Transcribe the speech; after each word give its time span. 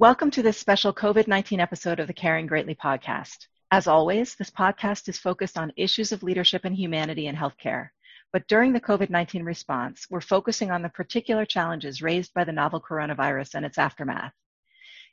Welcome 0.00 0.30
to 0.30 0.44
this 0.44 0.56
special 0.56 0.94
COVID 0.94 1.26
19 1.26 1.58
episode 1.58 1.98
of 1.98 2.06
the 2.06 2.12
Caring 2.12 2.46
Greatly 2.46 2.76
podcast. 2.76 3.48
As 3.72 3.88
always, 3.88 4.36
this 4.36 4.48
podcast 4.48 5.08
is 5.08 5.18
focused 5.18 5.58
on 5.58 5.72
issues 5.74 6.12
of 6.12 6.22
leadership 6.22 6.64
and 6.64 6.72
humanity 6.72 7.26
in 7.26 7.34
healthcare. 7.34 7.88
But 8.32 8.46
during 8.46 8.72
the 8.72 8.80
COVID 8.80 9.10
19 9.10 9.42
response, 9.42 10.06
we're 10.08 10.20
focusing 10.20 10.70
on 10.70 10.82
the 10.82 10.88
particular 10.88 11.44
challenges 11.44 12.00
raised 12.00 12.32
by 12.32 12.44
the 12.44 12.52
novel 12.52 12.80
coronavirus 12.80 13.56
and 13.56 13.66
its 13.66 13.76
aftermath. 13.76 14.32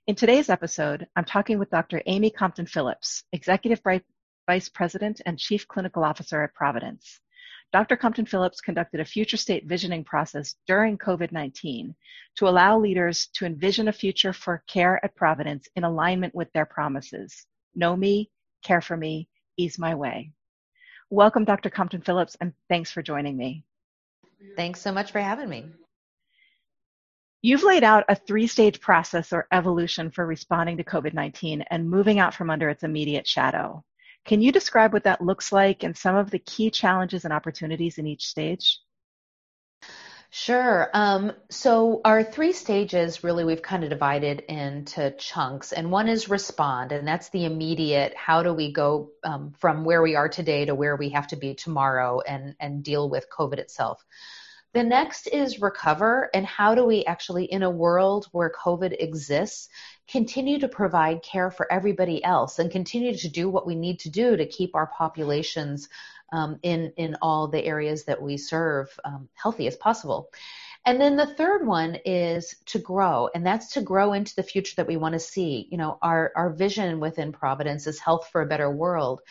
In 0.06 0.14
today's 0.14 0.52
episode, 0.52 1.08
I'm 1.16 1.26
talking 1.26 1.58
with 1.58 1.72
Dr. 1.72 2.04
Amy 2.06 2.30
Compton 2.30 2.68
Phillips, 2.68 3.24
Executive 3.34 3.82
Vice 4.46 4.70
President 4.70 5.20
and 5.26 5.40
Chief 5.40 5.68
Clinical 5.68 6.04
Officer 6.04 6.44
at 6.44 6.54
Providence. 6.54 7.20
Dr. 7.76 7.98
Compton 7.98 8.26
Phillips 8.26 8.62
conducted 8.62 9.02
a 9.02 9.04
future 9.06 9.36
state 9.36 9.66
visioning 9.66 10.06
process 10.06 10.56
during 10.66 10.98
COVID 10.98 11.34
19 11.34 11.94
to 12.38 12.48
allow 12.48 12.80
leaders 12.80 13.28
to 13.34 13.46
envision 13.46 13.90
a 13.90 13.92
future 13.92 14.32
for 14.32 14.64
care 14.66 15.04
at 15.04 15.14
Providence 15.14 15.68
in 15.76 15.84
alignment 15.84 16.34
with 16.34 16.50
their 16.54 16.66
promises 16.66 17.46
Know 17.76 17.94
me, 17.98 18.32
care 18.64 18.80
for 18.80 18.96
me, 18.96 19.28
ease 19.58 19.78
my 19.78 19.94
way. 19.94 20.32
Welcome, 21.10 21.44
Dr. 21.44 21.70
Compton 21.70 22.00
Phillips, 22.00 22.38
and 22.40 22.54
thanks 22.70 22.92
for 22.92 23.02
joining 23.02 23.36
me. 23.36 23.66
Thanks 24.56 24.80
so 24.80 24.94
much 24.94 25.12
for 25.12 25.20
having 25.20 25.50
me. 25.50 25.66
You've 27.42 27.64
laid 27.64 27.84
out 27.84 28.06
a 28.08 28.16
three 28.16 28.48
stage 28.48 28.80
process 28.80 29.34
or 29.34 29.48
evolution 29.52 30.12
for 30.12 30.26
responding 30.26 30.78
to 30.78 30.86
COVID 30.86 31.14
19 31.14 31.66
and 31.70 31.90
moving 31.90 32.20
out 32.20 32.34
from 32.34 32.50
under 32.50 32.70
its 32.70 32.84
immediate 32.84 33.28
shadow. 33.28 33.84
Can 34.26 34.42
you 34.42 34.52
describe 34.52 34.92
what 34.92 35.04
that 35.04 35.22
looks 35.22 35.52
like 35.52 35.84
and 35.84 35.96
some 35.96 36.16
of 36.16 36.32
the 36.32 36.40
key 36.40 36.72
challenges 36.72 37.24
and 37.24 37.34
opportunities 37.34 37.98
in 37.98 38.08
each 38.08 38.26
stage? 38.26 38.80
Sure. 40.32 40.90
Um, 40.94 41.32
so 41.50 42.02
our 42.04 42.22
three 42.22 42.52
stages 42.52 43.24
really 43.24 43.46
we've 43.46 43.62
kind 43.62 43.86
of 43.86 43.90
divided 43.90 44.42
into 44.50 45.12
chunks, 45.12 45.72
and 45.72 45.92
one 45.92 46.10
is 46.10 46.28
respond, 46.28 46.92
and 46.92 47.08
that's 47.08 47.30
the 47.30 47.46
immediate. 47.46 48.14
How 48.18 48.44
do 48.44 48.54
we 48.54 48.74
go 48.74 49.12
um, 49.24 49.54
from 49.58 49.86
where 49.86 50.02
we 50.02 50.16
are 50.16 50.28
today 50.28 50.66
to 50.66 50.76
where 50.76 50.98
we 50.98 51.10
have 51.12 51.28
to 51.28 51.38
be 51.38 51.54
tomorrow, 51.54 52.20
and 52.20 52.54
and 52.60 52.84
deal 52.84 53.10
with 53.10 53.28
COVID 53.30 53.60
itself. 53.60 54.04
The 54.76 54.84
next 54.84 55.28
is 55.28 55.62
recover, 55.62 56.30
and 56.34 56.46
how 56.46 56.76
do 56.76 56.84
we 56.84 57.06
actually, 57.06 57.46
in 57.46 57.64
a 57.64 57.70
world 57.70 58.28
where 58.34 58.52
COVID 58.52 58.94
exists, 59.00 59.70
continue 60.06 60.60
to 60.60 60.68
provide 60.68 61.24
care 61.24 61.50
for 61.50 61.72
everybody 61.72 62.22
else 62.22 62.60
and 62.60 62.70
continue 62.70 63.16
to 63.16 63.30
do 63.30 63.50
what 63.50 63.66
we 63.66 63.76
need 63.76 64.00
to 64.00 64.10
do 64.10 64.36
to 64.36 64.46
keep 64.46 64.76
our 64.76 64.88
populations 64.88 65.88
um, 66.34 66.60
in 66.62 66.92
in 66.98 67.16
all 67.22 67.48
the 67.48 67.64
areas 67.64 68.04
that 68.04 68.22
we 68.22 68.36
serve 68.36 68.90
um, 69.06 69.30
healthy 69.36 69.68
as 69.68 69.78
possible. 69.78 70.30
And 70.86 71.00
then 71.00 71.16
the 71.16 71.34
third 71.36 71.66
one 71.66 71.98
is 72.04 72.56
to 72.66 72.78
grow, 72.78 73.30
and 73.34 73.46
that's 73.46 73.72
to 73.76 73.82
grow 73.82 74.12
into 74.12 74.36
the 74.36 74.44
future 74.44 74.76
that 74.76 74.88
we 74.88 74.98
want 74.98 75.14
to 75.14 75.20
see. 75.20 75.70
You 75.72 75.78
know, 75.78 75.98
our 76.02 76.34
our 76.36 76.50
vision 76.50 77.00
within 77.00 77.32
Providence 77.32 77.88
is 77.88 77.98
health 77.98 78.28
for 78.30 78.42
a 78.42 78.46
better 78.46 78.70
world. 78.70 79.22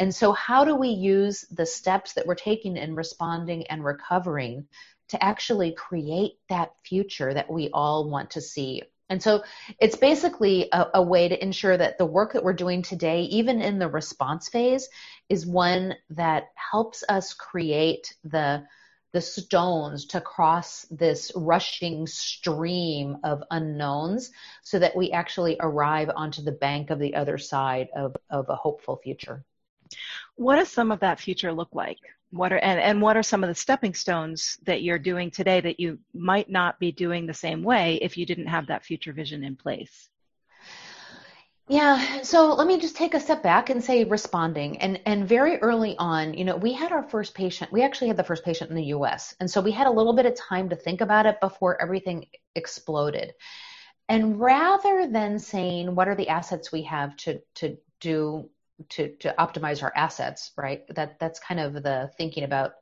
And 0.00 0.12
so, 0.12 0.32
how 0.32 0.64
do 0.64 0.74
we 0.74 0.88
use 0.88 1.42
the 1.52 1.66
steps 1.66 2.14
that 2.14 2.26
we're 2.26 2.34
taking 2.34 2.76
in 2.76 2.96
responding 2.96 3.66
and 3.68 3.84
recovering 3.84 4.66
to 5.14 5.24
actually 5.24 5.72
create 5.72 6.32
that 6.48 6.72
future 6.84 7.32
that 7.32 7.48
we 7.48 7.70
all 7.72 8.10
want 8.10 8.30
to 8.30 8.40
see? 8.40 8.82
And 9.08 9.22
so 9.22 9.44
it's 9.78 9.96
basically 9.96 10.68
a, 10.72 10.86
a, 10.94 11.02
way 11.02 11.28
to 11.28 11.40
ensure 11.42 11.76
that 11.76 11.98
the 11.98 12.06
work 12.06 12.32
that 12.32 12.42
we're 12.42 12.52
doing 12.52 12.82
today, 12.82 13.22
even 13.22 13.62
in 13.62 13.78
the 13.78 13.88
response 13.88 14.48
phase, 14.48 14.88
is 15.28 15.46
one 15.46 15.94
that 16.10 16.48
helps 16.56 17.04
us 17.08 17.32
create 17.32 18.14
the 18.24 18.64
the 19.12 19.20
stones 19.20 20.06
to 20.06 20.20
cross 20.20 20.84
this 20.90 21.30
rushing 21.36 22.04
stream 22.04 23.16
of 23.22 23.44
unknowns 23.52 24.32
so 24.64 24.80
that 24.80 24.96
we 24.96 25.12
actually 25.12 25.56
arrive 25.60 26.10
onto 26.16 26.42
the 26.42 26.50
bank 26.50 26.90
of 26.90 26.98
the 26.98 27.14
other 27.14 27.38
side 27.38 27.86
of, 27.94 28.16
of 28.28 28.48
a 28.48 28.56
hopeful 28.56 28.96
future. 28.96 29.44
What 30.36 30.56
does 30.56 30.68
some 30.68 30.90
of 30.90 31.00
that 31.00 31.20
future 31.20 31.52
look 31.52 31.74
like? 31.74 31.98
what 32.34 32.52
are 32.52 32.58
and, 32.58 32.80
and 32.80 33.00
what 33.00 33.16
are 33.16 33.22
some 33.22 33.44
of 33.44 33.48
the 33.48 33.54
stepping 33.54 33.94
stones 33.94 34.58
that 34.64 34.82
you're 34.82 34.98
doing 34.98 35.30
today 35.30 35.60
that 35.60 35.78
you 35.78 35.98
might 36.12 36.50
not 36.50 36.78
be 36.80 36.90
doing 36.90 37.26
the 37.26 37.34
same 37.34 37.62
way 37.62 37.98
if 38.02 38.16
you 38.16 38.26
didn't 38.26 38.46
have 38.46 38.66
that 38.66 38.84
future 38.84 39.12
vision 39.12 39.44
in 39.44 39.56
place 39.56 40.08
yeah, 41.66 42.20
so 42.20 42.52
let 42.52 42.66
me 42.66 42.78
just 42.78 42.94
take 42.94 43.14
a 43.14 43.20
step 43.20 43.42
back 43.42 43.70
and 43.70 43.82
say 43.82 44.04
responding. 44.04 44.76
And 44.82 45.00
and 45.06 45.26
very 45.26 45.56
early 45.60 45.96
on, 45.96 46.34
you 46.34 46.44
know, 46.44 46.56
we 46.56 46.74
had 46.74 46.92
our 46.92 47.02
first 47.02 47.34
patient. 47.34 47.72
We 47.72 47.82
actually 47.82 48.08
had 48.08 48.18
the 48.18 48.22
first 48.22 48.44
patient 48.44 48.68
in 48.68 48.76
the 48.76 48.92
US. 48.96 49.34
And 49.40 49.50
so 49.50 49.62
we 49.62 49.72
had 49.72 49.86
a 49.86 49.90
little 49.90 50.12
bit 50.12 50.26
of 50.26 50.34
time 50.34 50.68
to 50.68 50.76
think 50.76 51.00
about 51.00 51.24
it 51.24 51.40
before 51.40 51.80
everything 51.80 52.26
exploded. 52.54 53.32
And 54.10 54.38
rather 54.38 55.08
than 55.10 55.38
saying 55.38 55.94
what 55.94 56.06
are 56.06 56.14
the 56.14 56.28
assets 56.28 56.70
we 56.70 56.82
have 56.82 57.16
to 57.18 57.40
to 57.54 57.78
do 57.98 58.50
to 58.90 59.16
to 59.16 59.34
optimize 59.38 59.82
our 59.82 59.92
assets, 59.94 60.52
right? 60.56 60.82
That 60.94 61.18
that's 61.18 61.40
kind 61.40 61.60
of 61.60 61.74
the 61.74 62.10
thinking 62.16 62.44
about 62.44 62.72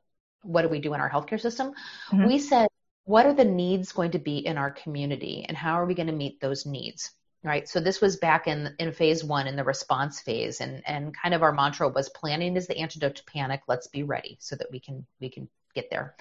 what 0.41 0.63
do 0.63 0.69
we 0.69 0.79
do 0.79 0.93
in 0.93 1.01
our 1.01 1.09
healthcare 1.09 1.39
system. 1.39 1.73
Mm-hmm. 2.11 2.27
We 2.27 2.39
said, 2.39 2.67
what 3.05 3.25
are 3.25 3.33
the 3.33 3.45
needs 3.45 3.91
going 3.91 4.11
to 4.11 4.19
be 4.19 4.37
in 4.45 4.57
our 4.57 4.71
community, 4.71 5.45
and 5.47 5.57
how 5.57 5.73
are 5.73 5.85
we 5.85 5.93
going 5.93 6.07
to 6.07 6.13
meet 6.13 6.39
those 6.39 6.65
needs? 6.65 7.11
Right. 7.43 7.67
So 7.67 7.81
this 7.81 7.99
was 7.99 8.17
back 8.17 8.47
in 8.47 8.73
in 8.79 8.93
phase 8.93 9.23
one 9.23 9.47
in 9.47 9.55
the 9.55 9.63
response 9.63 10.21
phase, 10.21 10.61
and 10.61 10.81
and 10.87 11.15
kind 11.15 11.33
of 11.33 11.43
our 11.43 11.51
mantra 11.51 11.89
was 11.89 12.09
planning 12.09 12.55
is 12.55 12.67
the 12.67 12.77
antidote 12.77 13.15
to 13.15 13.23
panic. 13.25 13.61
Let's 13.67 13.87
be 13.87 14.03
ready 14.03 14.37
so 14.39 14.55
that 14.55 14.71
we 14.71 14.79
can 14.79 15.05
we 15.19 15.29
can 15.29 15.49
get 15.75 15.89
there. 15.89 16.15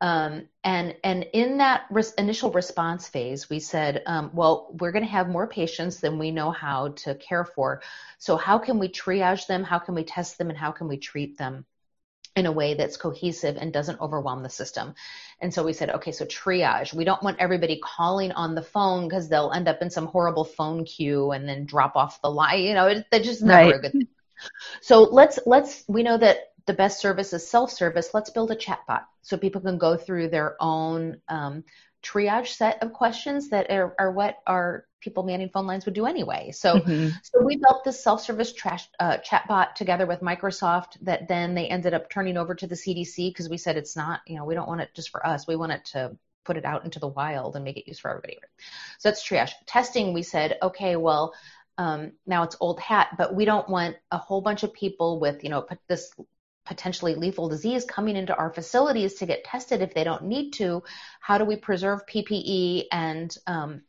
Um, 0.00 0.48
and 0.62 0.94
and 1.02 1.26
in 1.32 1.58
that 1.58 1.86
res- 1.90 2.14
initial 2.14 2.52
response 2.52 3.08
phase, 3.08 3.50
we 3.50 3.58
said, 3.58 4.02
um, 4.06 4.30
well, 4.32 4.74
we're 4.78 4.92
going 4.92 5.04
to 5.04 5.10
have 5.10 5.28
more 5.28 5.48
patients 5.48 5.98
than 6.00 6.18
we 6.18 6.30
know 6.30 6.50
how 6.52 6.88
to 6.88 7.14
care 7.16 7.44
for. 7.44 7.82
So 8.18 8.36
how 8.36 8.58
can 8.58 8.78
we 8.78 8.88
triage 8.88 9.46
them? 9.46 9.64
How 9.64 9.78
can 9.78 9.94
we 9.94 10.04
test 10.04 10.38
them? 10.38 10.50
And 10.50 10.58
how 10.58 10.70
can 10.70 10.88
we 10.88 10.98
treat 10.98 11.36
them? 11.38 11.64
in 12.38 12.46
a 12.46 12.52
way 12.52 12.74
that's 12.74 12.96
cohesive 12.96 13.56
and 13.56 13.72
doesn't 13.72 14.00
overwhelm 14.00 14.42
the 14.44 14.48
system. 14.48 14.94
And 15.40 15.52
so 15.52 15.64
we 15.64 15.72
said, 15.72 15.90
okay, 15.90 16.12
so 16.12 16.24
triage. 16.24 16.94
We 16.94 17.04
don't 17.04 17.22
want 17.22 17.40
everybody 17.40 17.80
calling 17.82 18.30
on 18.32 18.54
the 18.54 18.62
phone 18.62 19.08
because 19.08 19.28
they'll 19.28 19.50
end 19.50 19.66
up 19.66 19.82
in 19.82 19.90
some 19.90 20.06
horrible 20.06 20.44
phone 20.44 20.84
queue 20.84 21.32
and 21.32 21.48
then 21.48 21.66
drop 21.66 21.96
off 21.96 22.22
the 22.22 22.30
line. 22.30 22.62
You 22.62 22.74
know, 22.74 22.86
it, 22.86 23.06
that's 23.10 23.26
just 23.26 23.42
never 23.42 23.70
right. 23.70 23.74
a 23.74 23.78
good 23.80 23.92
thing. 23.92 24.08
So 24.80 25.02
let's 25.02 25.40
let's 25.46 25.82
we 25.88 26.04
know 26.04 26.16
that 26.16 26.52
the 26.68 26.74
best 26.74 27.00
service 27.00 27.32
is 27.32 27.48
self-service. 27.48 28.10
Let's 28.12 28.28
build 28.28 28.50
a 28.50 28.56
chatbot 28.56 29.04
so 29.22 29.38
people 29.38 29.62
can 29.62 29.78
go 29.78 29.96
through 29.96 30.28
their 30.28 30.54
own 30.60 31.18
um, 31.26 31.64
triage 32.02 32.48
set 32.48 32.82
of 32.82 32.92
questions 32.92 33.48
that 33.48 33.70
are, 33.70 33.94
are, 33.98 34.12
what 34.12 34.36
our 34.46 34.84
people 35.00 35.22
manning 35.22 35.48
phone 35.48 35.66
lines 35.66 35.86
would 35.86 35.94
do 35.94 36.04
anyway. 36.04 36.50
So, 36.52 36.74
mm-hmm. 36.74 37.08
so 37.22 37.42
we 37.42 37.56
built 37.56 37.84
this 37.84 38.04
self-service 38.04 38.52
trash, 38.52 38.86
uh, 39.00 39.16
chatbot 39.26 39.76
together 39.76 40.04
with 40.04 40.20
Microsoft 40.20 40.98
that 41.00 41.26
then 41.26 41.54
they 41.54 41.68
ended 41.68 41.94
up 41.94 42.10
turning 42.10 42.36
over 42.36 42.54
to 42.54 42.66
the 42.66 42.74
CDC 42.74 43.30
because 43.30 43.48
we 43.48 43.56
said 43.56 43.78
it's 43.78 43.96
not, 43.96 44.20
you 44.26 44.36
know, 44.36 44.44
we 44.44 44.54
don't 44.54 44.68
want 44.68 44.82
it 44.82 44.90
just 44.94 45.08
for 45.08 45.26
us. 45.26 45.48
We 45.48 45.56
want 45.56 45.72
it 45.72 45.86
to 45.86 46.18
put 46.44 46.58
it 46.58 46.66
out 46.66 46.84
into 46.84 46.98
the 46.98 47.08
wild 47.08 47.56
and 47.56 47.64
make 47.64 47.78
it 47.78 47.88
used 47.88 48.02
for 48.02 48.10
everybody. 48.10 48.36
So 48.98 49.08
that's 49.08 49.26
triage. 49.26 49.52
Testing, 49.64 50.12
we 50.12 50.22
said, 50.22 50.58
okay, 50.62 50.96
well, 50.96 51.32
um, 51.78 52.12
now 52.26 52.42
it's 52.42 52.56
old 52.60 52.78
hat, 52.78 53.14
but 53.16 53.34
we 53.34 53.46
don't 53.46 53.68
want 53.70 53.96
a 54.10 54.18
whole 54.18 54.42
bunch 54.42 54.64
of 54.64 54.74
people 54.74 55.18
with, 55.18 55.42
you 55.42 55.48
know, 55.48 55.62
put 55.62 55.78
this 55.88 56.12
potentially 56.68 57.14
lethal 57.14 57.48
disease 57.48 57.84
coming 57.84 58.16
into 58.16 58.36
our 58.36 58.52
facilities 58.52 59.14
to 59.14 59.26
get 59.26 59.42
tested 59.42 59.82
if 59.82 59.94
they 59.94 60.04
don't 60.04 60.24
need 60.24 60.52
to? 60.52 60.84
How 61.20 61.38
do 61.38 61.44
we 61.44 61.56
preserve 61.56 62.06
PPE 62.06 62.84
and 62.92 63.34
um, 63.46 63.82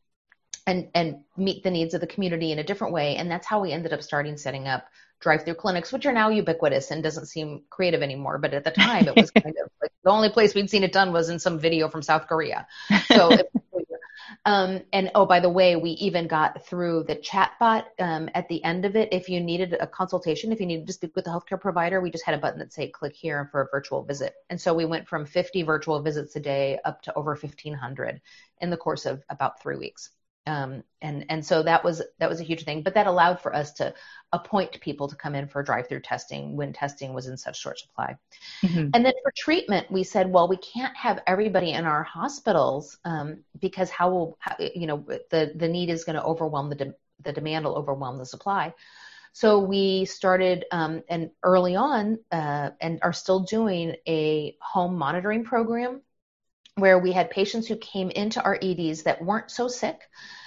and 0.65 0.89
and 0.95 1.17
meet 1.37 1.63
the 1.63 1.71
needs 1.71 1.93
of 1.93 2.01
the 2.01 2.07
community 2.07 2.51
in 2.51 2.59
a 2.59 2.63
different 2.63 2.93
way? 2.93 3.17
And 3.17 3.29
that's 3.29 3.45
how 3.45 3.61
we 3.61 3.73
ended 3.73 3.93
up 3.93 4.01
starting 4.01 4.37
setting 4.37 4.67
up 4.67 4.87
drive-through 5.19 5.55
clinics, 5.55 5.91
which 5.91 6.05
are 6.05 6.13
now 6.13 6.29
ubiquitous 6.29 6.91
and 6.91 7.03
doesn't 7.03 7.25
seem 7.25 7.63
creative 7.69 8.01
anymore. 8.01 8.37
But 8.37 8.53
at 8.53 8.63
the 8.63 8.71
time, 8.71 9.05
it 9.05 9.15
was 9.15 9.31
kind 9.43 9.55
of 9.61 9.69
like 9.81 9.91
the 10.03 10.11
only 10.11 10.29
place 10.29 10.55
we'd 10.55 10.69
seen 10.69 10.83
it 10.83 10.93
done 10.93 11.11
was 11.11 11.29
in 11.29 11.39
some 11.39 11.59
video 11.59 11.89
from 11.89 12.01
South 12.01 12.27
Korea. 12.27 12.65
So 13.11 13.29
it, 13.33 13.51
um, 14.45 14.81
and 14.93 15.11
oh, 15.15 15.25
by 15.25 15.39
the 15.39 15.49
way, 15.49 15.75
we 15.75 15.91
even 15.91 16.27
got 16.27 16.65
through 16.65 17.03
the 17.03 17.15
chatbot 17.15 17.85
um, 17.99 18.29
at 18.33 18.47
the 18.47 18.63
end 18.63 18.85
of 18.85 18.95
it. 18.95 19.09
If 19.11 19.29
you 19.29 19.39
needed 19.39 19.75
a 19.79 19.87
consultation, 19.87 20.51
if 20.51 20.59
you 20.59 20.65
needed 20.65 20.87
to 20.87 20.93
speak 20.93 21.15
with 21.15 21.27
a 21.27 21.29
healthcare 21.29 21.59
provider, 21.59 22.01
we 22.01 22.11
just 22.11 22.25
had 22.25 22.35
a 22.35 22.39
button 22.39 22.59
that 22.59 22.73
said 22.73 22.93
click 22.93 23.15
here 23.15 23.49
for 23.51 23.61
a 23.61 23.67
virtual 23.71 24.03
visit. 24.03 24.33
And 24.49 24.59
so 24.59 24.73
we 24.73 24.85
went 24.85 25.07
from 25.07 25.25
50 25.25 25.63
virtual 25.63 26.01
visits 26.01 26.35
a 26.35 26.39
day 26.39 26.79
up 26.85 27.01
to 27.03 27.13
over 27.15 27.31
1,500 27.31 28.21
in 28.61 28.69
the 28.69 28.77
course 28.77 29.05
of 29.05 29.23
about 29.29 29.61
three 29.61 29.77
weeks. 29.77 30.11
Um, 30.47 30.83
and 31.01 31.25
and 31.29 31.45
so 31.45 31.63
that 31.63 31.83
was 31.83 32.01
that 32.17 32.29
was 32.29 32.39
a 32.39 32.43
huge 32.43 32.63
thing. 32.63 32.81
But 32.81 32.95
that 32.95 33.07
allowed 33.07 33.41
for 33.41 33.55
us 33.55 33.73
to 33.73 33.93
appoint 34.31 34.79
people 34.81 35.07
to 35.07 35.15
come 35.15 35.35
in 35.35 35.47
for 35.47 35.61
drive-through 35.63 36.01
testing 36.01 36.55
when 36.55 36.73
testing 36.73 37.13
was 37.13 37.27
in 37.27 37.37
such 37.37 37.59
short 37.59 37.79
supply. 37.79 38.17
Mm-hmm. 38.63 38.89
And 38.93 39.05
then 39.05 39.13
for 39.23 39.31
treatment, 39.35 39.91
we 39.91 40.03
said, 40.03 40.31
well, 40.31 40.47
we 40.47 40.57
can't 40.57 40.95
have 40.97 41.21
everybody 41.27 41.71
in 41.71 41.85
our 41.85 42.03
hospitals 42.03 42.97
um, 43.05 43.43
because 43.59 43.89
how 43.89 44.09
will 44.09 44.37
how, 44.39 44.55
you 44.59 44.87
know 44.87 45.05
the 45.29 45.51
the 45.55 45.67
need 45.67 45.89
is 45.89 46.03
going 46.03 46.15
to 46.15 46.23
overwhelm 46.23 46.69
the 46.69 46.75
de- 46.75 46.95
the 47.23 47.33
demand 47.33 47.65
will 47.65 47.75
overwhelm 47.75 48.17
the 48.17 48.25
supply. 48.25 48.73
So 49.33 49.59
we 49.59 50.05
started 50.05 50.65
um, 50.71 51.03
and 51.07 51.29
early 51.43 51.75
on 51.75 52.19
uh, 52.31 52.71
and 52.81 52.99
are 53.03 53.13
still 53.13 53.41
doing 53.41 53.95
a 54.07 54.55
home 54.59 54.97
monitoring 54.97 55.43
program 55.43 56.01
where 56.75 56.99
we 56.99 57.11
had 57.11 57.29
patients 57.29 57.67
who 57.67 57.75
came 57.75 58.09
into 58.09 58.41
our 58.41 58.57
EDs 58.61 59.03
that 59.03 59.23
weren't 59.23 59.51
so 59.51 59.67
sick, 59.67 59.99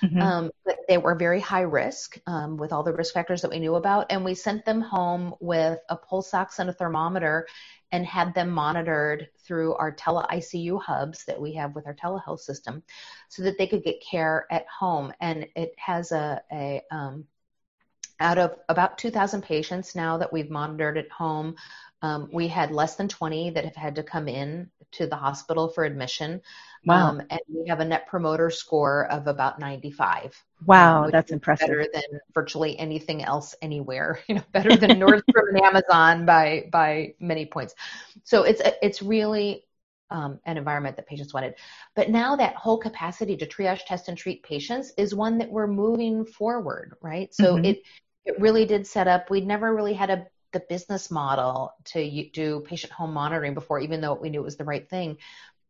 mm-hmm. 0.02 0.20
um, 0.20 0.50
but 0.64 0.78
they 0.88 0.98
were 0.98 1.14
very 1.14 1.40
high 1.40 1.62
risk 1.62 2.18
um, 2.26 2.56
with 2.56 2.72
all 2.72 2.82
the 2.82 2.92
risk 2.92 3.12
factors 3.12 3.42
that 3.42 3.50
we 3.50 3.58
knew 3.58 3.74
about, 3.74 4.06
and 4.10 4.24
we 4.24 4.34
sent 4.34 4.64
them 4.64 4.80
home 4.80 5.34
with 5.40 5.78
a 5.88 5.96
pulse 5.96 6.32
ox 6.32 6.58
and 6.58 6.70
a 6.70 6.72
thermometer 6.72 7.46
and 7.92 8.06
had 8.06 8.34
them 8.34 8.50
monitored 8.50 9.28
through 9.46 9.74
our 9.74 9.92
tele 9.92 10.24
ICU 10.30 10.80
hubs 10.80 11.24
that 11.26 11.40
we 11.40 11.54
have 11.54 11.74
with 11.74 11.86
our 11.86 11.94
telehealth 11.94 12.40
system 12.40 12.82
so 13.28 13.42
that 13.42 13.58
they 13.58 13.66
could 13.66 13.84
get 13.84 14.02
care 14.02 14.46
at 14.50 14.64
home. 14.66 15.12
And 15.20 15.46
it 15.54 15.74
has 15.76 16.10
a, 16.10 16.40
a 16.50 16.82
um, 16.90 17.26
out 18.18 18.38
of 18.38 18.56
about 18.68 18.98
2,000 18.98 19.42
patients 19.42 19.94
now 19.94 20.16
that 20.18 20.32
we've 20.32 20.50
monitored 20.50 20.96
at 20.96 21.10
home, 21.10 21.56
um, 22.02 22.28
we 22.32 22.48
had 22.48 22.72
less 22.72 22.96
than 22.96 23.08
20 23.08 23.50
that 23.50 23.64
have 23.64 23.76
had 23.76 23.94
to 23.94 24.02
come 24.02 24.28
in 24.28 24.68
to 24.92 25.06
the 25.06 25.16
hospital 25.16 25.68
for 25.68 25.84
admission. 25.84 26.42
Wow. 26.84 27.10
Um, 27.10 27.22
and 27.30 27.40
we 27.48 27.68
have 27.68 27.80
a 27.80 27.84
net 27.84 28.08
promoter 28.08 28.50
score 28.50 29.06
of 29.06 29.28
about 29.28 29.60
95. 29.60 30.36
Wow, 30.66 31.04
um, 31.04 31.10
that's 31.10 31.30
impressive. 31.30 31.68
Better 31.68 31.86
than 31.92 32.20
virtually 32.34 32.78
anything 32.78 33.22
else 33.22 33.54
anywhere. 33.62 34.18
You 34.28 34.36
know, 34.36 34.42
better 34.52 34.76
than 34.76 34.90
Nordstrom 34.92 35.22
and 35.50 35.60
Amazon 35.60 36.26
by 36.26 36.68
by 36.72 37.14
many 37.20 37.46
points. 37.46 37.74
So 38.24 38.42
it's 38.44 38.62
it's 38.80 39.02
really 39.02 39.64
um, 40.10 40.40
an 40.44 40.56
environment 40.56 40.96
that 40.96 41.06
patients 41.06 41.34
wanted. 41.34 41.54
But 41.94 42.10
now 42.10 42.36
that 42.36 42.54
whole 42.54 42.78
capacity 42.78 43.36
to 43.36 43.46
triage, 43.46 43.84
test, 43.86 44.08
and 44.08 44.16
treat 44.16 44.42
patients 44.42 44.92
is 44.96 45.14
one 45.14 45.38
that 45.38 45.50
we're 45.50 45.66
moving 45.66 46.24
forward, 46.24 46.96
right? 47.00 47.32
So 47.34 47.56
mm-hmm. 47.56 47.64
it 47.64 47.82
it 48.24 48.40
really 48.40 48.64
did 48.64 48.86
set 48.86 49.08
up. 49.08 49.30
We'd 49.30 49.46
never 49.46 49.74
really 49.74 49.94
had 49.94 50.10
a 50.10 50.26
the 50.52 50.60
business 50.68 51.10
model 51.10 51.74
to 51.86 52.30
do 52.30 52.60
patient 52.60 52.92
home 52.92 53.12
monitoring 53.12 53.54
before, 53.54 53.80
even 53.80 54.00
though 54.00 54.14
we 54.14 54.30
knew 54.30 54.40
it 54.40 54.44
was 54.44 54.56
the 54.56 54.64
right 54.64 54.88
thing. 54.88 55.18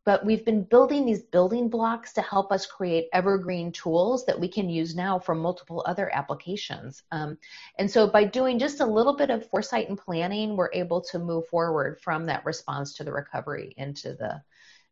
But 0.04 0.26
we've 0.26 0.44
been 0.44 0.64
building 0.64 1.06
these 1.06 1.22
building 1.22 1.68
blocks 1.68 2.14
to 2.14 2.22
help 2.22 2.50
us 2.50 2.66
create 2.66 3.08
evergreen 3.12 3.70
tools 3.70 4.26
that 4.26 4.40
we 4.40 4.48
can 4.48 4.68
use 4.68 4.96
now 4.96 5.20
for 5.20 5.34
multiple 5.34 5.84
other 5.86 6.12
applications. 6.12 7.04
Um, 7.12 7.38
and 7.78 7.88
so 7.88 8.08
by 8.08 8.24
doing 8.24 8.58
just 8.58 8.80
a 8.80 8.86
little 8.86 9.14
bit 9.14 9.30
of 9.30 9.48
foresight 9.48 9.88
and 9.88 9.96
planning, 9.96 10.56
we're 10.56 10.72
able 10.72 11.02
to 11.12 11.20
move 11.20 11.46
forward 11.46 12.00
from 12.00 12.26
that 12.26 12.44
response 12.44 12.94
to 12.94 13.04
the 13.04 13.12
recovery 13.12 13.74
into 13.76 14.14
the 14.14 14.42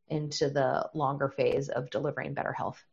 into 0.08 0.50
the 0.50 0.88
longer 0.92 1.28
phase 1.28 1.68
of 1.68 1.90
delivering 1.90 2.34
better 2.34 2.52
health. 2.52 2.84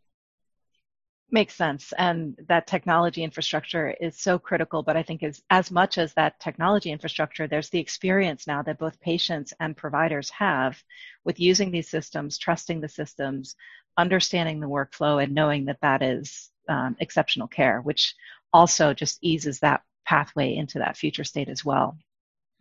Makes 1.29 1.56
sense. 1.56 1.94
And 1.97 2.38
that 2.47 2.68
technology 2.68 3.21
infrastructure 3.21 3.89
is 4.00 4.18
so 4.18 4.39
critical. 4.39 4.81
But 4.81 4.95
I 4.95 5.03
think 5.03 5.24
as, 5.24 5.41
as 5.50 5.71
much 5.71 5.97
as 5.97 6.13
that 6.13 6.39
technology 6.39 6.89
infrastructure, 6.89 7.47
there's 7.47 7.69
the 7.69 7.79
experience 7.79 8.47
now 8.47 8.62
that 8.62 8.79
both 8.79 9.00
patients 9.01 9.53
and 9.59 9.75
providers 9.75 10.29
have 10.29 10.81
with 11.25 11.38
using 11.38 11.69
these 11.69 11.89
systems, 11.89 12.38
trusting 12.38 12.79
the 12.79 12.88
systems, 12.88 13.56
understanding 13.97 14.62
the 14.62 14.69
workflow, 14.69 15.21
and 15.21 15.33
knowing 15.35 15.65
that 15.65 15.81
that 15.81 16.01
is 16.01 16.50
um, 16.69 16.95
exceptional 17.00 17.47
care, 17.47 17.81
which 17.81 18.15
also 18.53 18.94
just 18.94 19.18
eases 19.21 19.59
that 19.59 19.81
pathway 20.06 20.56
into 20.56 20.80
that 20.80 20.95
future 20.95 21.25
state 21.25 21.50
as 21.50 21.65
well. 21.65 21.97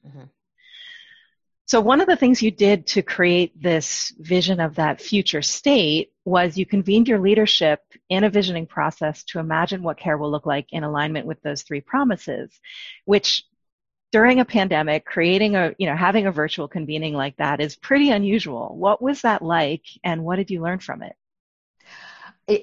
Mm-hmm. 0.05 0.25
So, 1.67 1.81
one 1.81 2.01
of 2.01 2.07
the 2.07 2.17
things 2.17 2.43
you 2.43 2.53
did 2.53 2.87
to 2.89 3.03
create 3.03 3.61
this 3.61 4.15
vision 4.21 4.61
of 4.61 4.77
that 4.77 5.01
future 5.01 5.43
state 5.43 6.13
was 6.25 6.57
you 6.57 6.65
convened 6.65 7.09
your 7.09 7.19
leadership 7.19 7.81
in 8.09 8.23
a 8.23 8.31
visioning 8.31 8.67
process 8.67 9.25
to 9.25 9.41
imagine 9.41 9.83
what 9.83 9.99
care 9.99 10.17
will 10.17 10.31
look 10.31 10.47
like 10.47 10.73
in 10.73 10.85
alignment 10.85 11.27
with 11.27 11.43
those 11.43 11.63
three 11.63 11.81
promises, 11.81 12.61
which 13.05 13.45
during 14.13 14.39
a 14.39 14.45
pandemic, 14.45 15.05
creating 15.05 15.57
a, 15.57 15.75
you 15.77 15.87
know, 15.87 15.97
having 15.97 16.29
a 16.29 16.33
virtual 16.33 16.69
convening 16.69 17.15
like 17.15 17.37
that 17.39 17.61
is 17.61 17.75
pretty 17.75 18.11
unusual. 18.11 18.77
What 18.77 19.03
was 19.03 19.23
that 19.23 19.43
like 19.43 19.83
and 20.05 20.25
what 20.25 20.37
did 20.37 20.53
you 20.53 20.63
learn 20.63 20.79
from 20.79 21.03
it? 21.03 21.17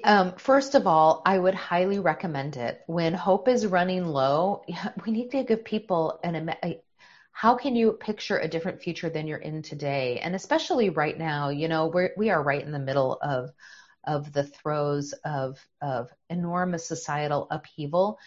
Um, 0.04 0.32
first 0.36 0.74
of 0.74 0.86
all, 0.86 1.20
I 1.26 1.38
would 1.38 1.54
highly 1.54 1.98
recommend 1.98 2.56
it. 2.56 2.80
When 2.86 3.12
hope 3.12 3.48
is 3.48 3.66
running 3.66 4.06
low, 4.06 4.64
we 5.04 5.12
need 5.12 5.30
to 5.32 5.44
give 5.44 5.62
people 5.62 6.20
an 6.24 6.34
how 7.36 7.56
can 7.56 7.74
you 7.74 7.92
picture 7.92 8.38
a 8.38 8.46
different 8.46 8.80
future 8.80 9.10
than 9.10 9.26
you're 9.26 9.38
in 9.38 9.60
today? 9.60 10.20
And 10.22 10.36
especially 10.36 10.90
right 10.90 11.18
now, 11.18 11.48
you 11.48 11.66
know, 11.66 11.88
we're, 11.88 12.12
we 12.16 12.30
are 12.30 12.40
right 12.40 12.62
in 12.62 12.70
the 12.70 12.78
middle 12.78 13.18
of, 13.20 13.50
of 14.04 14.32
the 14.32 14.44
throes 14.44 15.12
of, 15.24 15.58
of 15.82 16.10
enormous 16.30 16.86
societal 16.86 17.48
upheaval. 17.50 18.20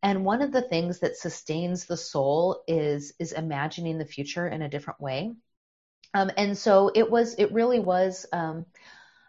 And 0.00 0.24
one 0.24 0.42
of 0.42 0.52
the 0.52 0.62
things 0.62 1.00
that 1.00 1.16
sustains 1.16 1.86
the 1.86 1.96
soul 1.96 2.62
is, 2.68 3.12
is 3.18 3.32
imagining 3.32 3.98
the 3.98 4.06
future 4.06 4.46
in 4.46 4.62
a 4.62 4.68
different 4.68 5.00
way. 5.00 5.32
Um, 6.14 6.30
and 6.36 6.56
so 6.56 6.88
it 6.94 7.10
was, 7.10 7.34
it 7.34 7.52
really 7.52 7.80
was, 7.80 8.26
um, 8.32 8.64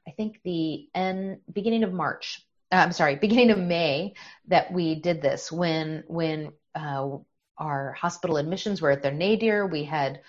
I 0.07 0.11
think 0.11 0.41
the 0.43 0.89
end, 0.93 1.39
beginning 1.51 1.83
of 1.83 1.91
March, 1.91 2.45
uh, 2.71 2.75
I'm 2.75 2.91
sorry, 2.91 3.15
beginning 3.21 3.49
of 3.49 3.57
May 3.57 4.13
that 4.49 4.71
we 4.71 4.93
did 4.93 5.23
this 5.23 5.51
when, 5.51 6.03
when, 6.05 6.51
uh, 6.75 7.17
our 7.57 7.93
hospital 7.93 8.37
admissions 8.37 8.81
were 8.81 8.91
at 8.91 9.01
their 9.01 9.13
nadir. 9.13 9.65
We 9.65 9.83
had 9.83 10.21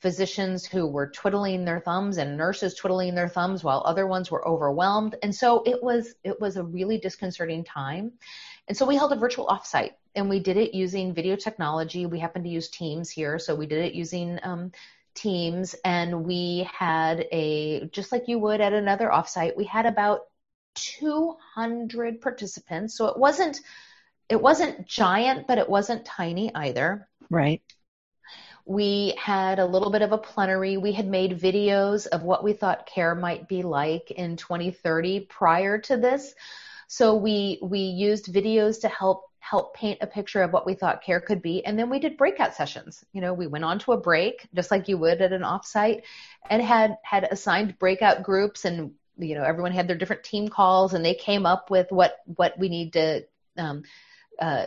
physicians 0.00 0.66
who 0.66 0.86
were 0.86 1.06
twiddling 1.06 1.64
their 1.64 1.78
thumbs 1.78 2.18
and 2.18 2.36
nurses 2.36 2.74
twiddling 2.74 3.14
their 3.14 3.28
thumbs 3.28 3.62
while 3.62 3.82
other 3.86 4.06
ones 4.06 4.30
were 4.30 4.46
overwhelmed. 4.46 5.14
And 5.22 5.32
so 5.32 5.62
it 5.64 5.80
was 5.80 6.14
it 6.24 6.40
was 6.40 6.56
a 6.56 6.64
really 6.64 6.98
disconcerting 6.98 7.62
time. 7.64 8.12
And 8.66 8.76
so 8.76 8.84
we 8.84 8.96
held 8.96 9.12
a 9.12 9.16
virtual 9.16 9.46
offsite 9.46 9.92
and 10.14 10.28
we 10.28 10.40
did 10.40 10.56
it 10.56 10.74
using 10.74 11.14
video 11.14 11.36
technology. 11.36 12.06
We 12.06 12.18
happened 12.18 12.44
to 12.44 12.50
use 12.50 12.68
Teams 12.68 13.10
here, 13.10 13.38
so 13.38 13.54
we 13.54 13.66
did 13.66 13.84
it 13.84 13.94
using 13.94 14.38
um, 14.42 14.72
Teams 15.14 15.74
and 15.84 16.24
we 16.24 16.68
had 16.72 17.26
a 17.30 17.86
just 17.92 18.12
like 18.12 18.28
you 18.28 18.38
would 18.40 18.60
at 18.60 18.72
another 18.72 19.08
offsite, 19.08 19.56
we 19.56 19.64
had 19.64 19.86
about 19.86 20.22
200 20.74 22.20
participants. 22.20 22.96
So 22.96 23.06
it 23.06 23.18
wasn't 23.18 23.60
it 24.32 24.40
wasn't 24.40 24.86
giant, 24.86 25.46
but 25.46 25.58
it 25.58 25.68
wasn't 25.68 26.06
tiny 26.06 26.54
either. 26.54 27.06
Right. 27.28 27.60
We 28.64 29.14
had 29.18 29.58
a 29.58 29.66
little 29.66 29.90
bit 29.90 30.00
of 30.00 30.12
a 30.12 30.18
plenary. 30.18 30.78
We 30.78 30.92
had 30.92 31.06
made 31.06 31.38
videos 31.38 32.06
of 32.06 32.22
what 32.22 32.42
we 32.42 32.54
thought 32.54 32.86
care 32.86 33.14
might 33.14 33.46
be 33.46 33.62
like 33.62 34.10
in 34.10 34.38
2030 34.38 35.26
prior 35.28 35.78
to 35.82 35.98
this. 35.98 36.34
So 36.88 37.14
we 37.14 37.58
we 37.60 37.80
used 37.80 38.32
videos 38.32 38.80
to 38.80 38.88
help 38.88 39.24
help 39.40 39.74
paint 39.74 39.98
a 40.00 40.06
picture 40.06 40.42
of 40.42 40.50
what 40.54 40.64
we 40.64 40.72
thought 40.72 41.02
care 41.02 41.20
could 41.20 41.42
be 41.42 41.66
and 41.66 41.76
then 41.76 41.90
we 41.90 41.98
did 41.98 42.16
breakout 42.16 42.54
sessions 42.54 43.04
you 43.12 43.20
know 43.20 43.34
we 43.34 43.48
went 43.48 43.64
on 43.64 43.80
to 43.80 43.90
a 43.90 43.96
break 43.96 44.46
just 44.54 44.70
like 44.70 44.86
you 44.86 44.96
would 44.96 45.20
at 45.20 45.32
an 45.32 45.42
offsite 45.42 46.02
and 46.48 46.62
had 46.62 46.96
had 47.02 47.24
assigned 47.24 47.76
breakout 47.76 48.22
groups 48.22 48.64
and 48.64 48.92
you 49.18 49.34
know 49.34 49.42
everyone 49.42 49.72
had 49.72 49.88
their 49.88 49.96
different 49.96 50.22
team 50.22 50.46
calls 50.46 50.94
and 50.94 51.04
they 51.04 51.14
came 51.14 51.44
up 51.44 51.72
with 51.72 51.90
what 51.90 52.18
what 52.36 52.56
we 52.56 52.68
need 52.68 52.92
to 52.92 53.24
um, 53.58 53.82
uh, 54.38 54.66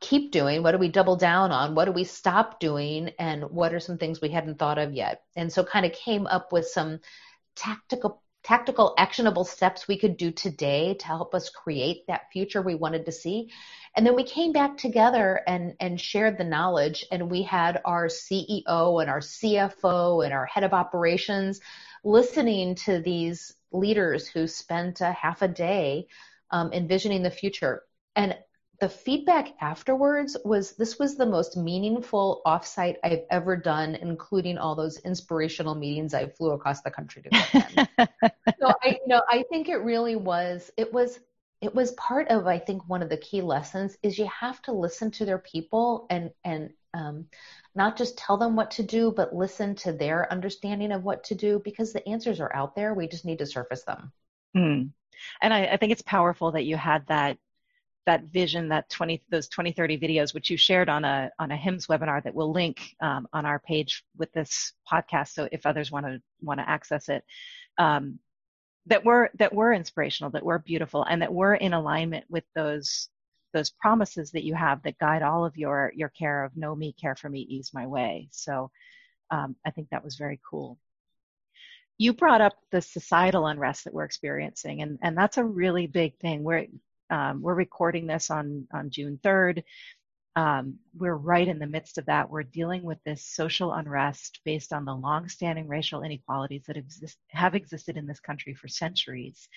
keep 0.00 0.30
doing? 0.30 0.62
What 0.62 0.72
do 0.72 0.78
we 0.78 0.88
double 0.88 1.16
down 1.16 1.50
on? 1.52 1.74
What 1.74 1.86
do 1.86 1.92
we 1.92 2.04
stop 2.04 2.60
doing? 2.60 3.10
And 3.18 3.44
what 3.50 3.74
are 3.74 3.80
some 3.80 3.98
things 3.98 4.20
we 4.20 4.28
hadn't 4.28 4.58
thought 4.58 4.78
of 4.78 4.92
yet? 4.92 5.22
And 5.36 5.52
so 5.52 5.64
kind 5.64 5.86
of 5.86 5.92
came 5.92 6.26
up 6.26 6.52
with 6.52 6.66
some 6.66 7.00
tactical 7.56 8.22
tactical 8.44 8.94
actionable 8.96 9.44
steps 9.44 9.88
we 9.88 9.98
could 9.98 10.16
do 10.16 10.30
today 10.30 10.94
to 10.94 11.06
help 11.06 11.34
us 11.34 11.50
create 11.50 12.06
that 12.06 12.30
future 12.32 12.62
we 12.62 12.74
wanted 12.74 13.04
to 13.04 13.12
see 13.12 13.50
and 13.96 14.06
then 14.06 14.14
we 14.14 14.22
came 14.22 14.52
back 14.52 14.76
together 14.78 15.42
and 15.48 15.74
and 15.80 16.00
shared 16.00 16.38
the 16.38 16.44
knowledge 16.44 17.04
and 17.10 17.30
we 17.30 17.42
had 17.42 17.80
our 17.84 18.06
CEO 18.06 19.02
and 19.02 19.10
our 19.10 19.18
CFO 19.20 20.24
and 20.24 20.32
our 20.32 20.46
head 20.46 20.62
of 20.62 20.72
operations 20.72 21.60
listening 22.04 22.76
to 22.76 23.00
these 23.00 23.54
leaders 23.72 24.28
who 24.28 24.46
spent 24.46 25.00
a 25.00 25.12
half 25.12 25.42
a 25.42 25.48
day 25.48 26.06
um, 26.50 26.72
envisioning 26.72 27.22
the 27.22 27.30
future 27.30 27.82
and 28.14 28.36
the 28.80 28.88
feedback 28.88 29.54
afterwards 29.60 30.36
was 30.44 30.76
this 30.76 30.98
was 30.98 31.16
the 31.16 31.26
most 31.26 31.56
meaningful 31.56 32.42
offsite 32.46 32.96
I've 33.02 33.24
ever 33.30 33.56
done, 33.56 33.96
including 33.96 34.56
all 34.56 34.76
those 34.76 34.98
inspirational 34.98 35.74
meetings 35.74 36.14
I 36.14 36.28
flew 36.28 36.52
across 36.52 36.82
the 36.82 36.90
country 36.90 37.22
to 37.22 37.28
attend. 37.28 37.88
so 38.60 38.72
I, 38.82 38.88
you 38.88 39.06
know, 39.06 39.22
I 39.28 39.44
think 39.50 39.68
it 39.68 39.78
really 39.78 40.16
was. 40.16 40.70
It 40.76 40.92
was. 40.92 41.18
It 41.60 41.74
was 41.74 41.90
part 41.92 42.28
of, 42.28 42.46
I 42.46 42.60
think, 42.60 42.88
one 42.88 43.02
of 43.02 43.08
the 43.08 43.16
key 43.16 43.42
lessons 43.42 43.98
is 44.04 44.16
you 44.16 44.26
have 44.26 44.62
to 44.62 44.72
listen 44.72 45.10
to 45.12 45.24
their 45.24 45.38
people 45.38 46.06
and 46.08 46.30
and 46.44 46.70
um, 46.94 47.26
not 47.74 47.96
just 47.96 48.16
tell 48.16 48.36
them 48.36 48.54
what 48.54 48.70
to 48.72 48.84
do, 48.84 49.10
but 49.10 49.34
listen 49.34 49.74
to 49.76 49.92
their 49.92 50.30
understanding 50.32 50.92
of 50.92 51.02
what 51.02 51.24
to 51.24 51.34
do 51.34 51.60
because 51.64 51.92
the 51.92 52.08
answers 52.08 52.38
are 52.38 52.54
out 52.54 52.76
there. 52.76 52.94
We 52.94 53.08
just 53.08 53.24
need 53.24 53.40
to 53.40 53.46
surface 53.46 53.82
them. 53.82 54.12
Mm. 54.56 54.90
And 55.42 55.52
I, 55.52 55.64
I 55.64 55.76
think 55.78 55.90
it's 55.90 56.02
powerful 56.02 56.52
that 56.52 56.64
you 56.64 56.76
had 56.76 57.04
that 57.08 57.38
that 58.08 58.24
vision, 58.24 58.70
that 58.70 58.88
20, 58.88 59.22
those 59.28 59.48
2030 59.48 59.98
videos, 59.98 60.32
which 60.32 60.48
you 60.48 60.56
shared 60.56 60.88
on 60.88 61.04
a, 61.04 61.30
on 61.38 61.50
a 61.50 61.56
HIMSS 61.56 61.88
webinar 61.88 62.22
that 62.24 62.34
we'll 62.34 62.50
link 62.50 62.96
um, 63.02 63.28
on 63.34 63.44
our 63.44 63.58
page 63.58 64.02
with 64.16 64.32
this 64.32 64.72
podcast. 64.90 65.34
So 65.34 65.46
if 65.52 65.66
others 65.66 65.92
want 65.92 66.06
to, 66.06 66.22
want 66.40 66.58
to 66.58 66.66
access 66.66 67.10
it, 67.10 67.22
um, 67.76 68.18
that 68.86 69.04
were, 69.04 69.28
that 69.38 69.54
were 69.54 69.74
inspirational, 69.74 70.30
that 70.30 70.42
were 70.42 70.58
beautiful, 70.58 71.04
and 71.04 71.20
that 71.20 71.34
were 71.34 71.56
in 71.56 71.74
alignment 71.74 72.24
with 72.30 72.44
those, 72.54 73.10
those 73.52 73.68
promises 73.68 74.30
that 74.30 74.44
you 74.44 74.54
have 74.54 74.82
that 74.84 74.98
guide 74.98 75.20
all 75.20 75.44
of 75.44 75.58
your, 75.58 75.92
your 75.94 76.08
care 76.08 76.44
of 76.44 76.56
know 76.56 76.74
me, 76.74 76.94
care 76.98 77.14
for 77.14 77.28
me, 77.28 77.40
ease 77.40 77.72
my 77.74 77.86
way. 77.86 78.26
So 78.30 78.70
um, 79.30 79.54
I 79.66 79.70
think 79.70 79.90
that 79.90 80.02
was 80.02 80.16
very 80.16 80.40
cool 80.48 80.78
you 82.00 82.12
brought 82.12 82.40
up 82.40 82.52
the 82.70 82.80
societal 82.80 83.48
unrest 83.48 83.82
that 83.82 83.92
we're 83.92 84.04
experiencing 84.04 84.82
and, 84.82 85.00
and 85.02 85.18
that's 85.18 85.36
a 85.36 85.44
really 85.44 85.88
big 85.88 86.16
thing 86.18 86.44
where 86.44 86.64
Um, 87.10 87.40
we're 87.42 87.54
recording 87.54 88.06
this 88.06 88.30
on, 88.30 88.66
on 88.72 88.90
June 88.90 89.18
3rd. 89.24 89.62
Um, 90.36 90.78
we're 90.96 91.16
right 91.16 91.48
in 91.48 91.58
the 91.58 91.66
midst 91.66 91.98
of 91.98 92.06
that. 92.06 92.30
We're 92.30 92.44
dealing 92.44 92.84
with 92.84 92.98
this 93.04 93.26
social 93.26 93.72
unrest 93.72 94.40
based 94.44 94.72
on 94.72 94.84
the 94.84 94.94
long-standing 94.94 95.66
racial 95.66 96.04
inequalities 96.04 96.62
that 96.68 96.76
exist, 96.76 97.18
have 97.30 97.56
existed 97.56 97.96
in 97.96 98.06
this 98.06 98.20
country 98.20 98.54
for 98.54 98.68
centuries, 98.68 99.48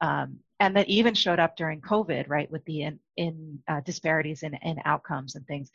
um, 0.00 0.38
and 0.58 0.74
that 0.76 0.88
even 0.88 1.12
showed 1.12 1.40
up 1.40 1.56
during 1.56 1.82
COVID, 1.82 2.26
right, 2.28 2.50
with 2.50 2.64
the 2.64 2.82
in, 2.84 3.00
in 3.18 3.58
uh, 3.68 3.80
disparities 3.80 4.42
in, 4.42 4.54
in 4.62 4.78
outcomes 4.86 5.34
and 5.34 5.46
things. 5.46 5.70